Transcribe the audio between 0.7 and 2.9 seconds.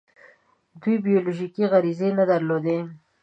دوی بیولوژیکي غریزې نه درلودې.